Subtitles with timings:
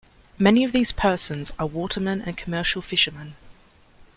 [0.39, 3.35] Many of these persons are watermen and commercial fishermen.